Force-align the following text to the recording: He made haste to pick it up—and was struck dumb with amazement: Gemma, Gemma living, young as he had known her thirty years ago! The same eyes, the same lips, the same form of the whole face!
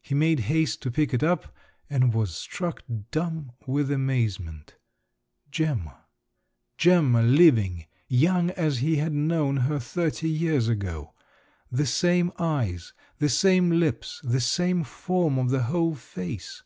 He 0.00 0.14
made 0.14 0.40
haste 0.48 0.80
to 0.80 0.90
pick 0.90 1.12
it 1.12 1.22
up—and 1.22 2.14
was 2.14 2.34
struck 2.34 2.82
dumb 3.10 3.52
with 3.66 3.90
amazement: 3.92 4.76
Gemma, 5.50 6.06
Gemma 6.78 7.20
living, 7.20 7.84
young 8.06 8.50
as 8.52 8.78
he 8.78 8.96
had 8.96 9.12
known 9.12 9.58
her 9.58 9.78
thirty 9.78 10.30
years 10.30 10.68
ago! 10.68 11.12
The 11.70 11.84
same 11.84 12.32
eyes, 12.38 12.94
the 13.18 13.28
same 13.28 13.68
lips, 13.72 14.22
the 14.24 14.40
same 14.40 14.84
form 14.84 15.36
of 15.36 15.50
the 15.50 15.64
whole 15.64 15.94
face! 15.94 16.62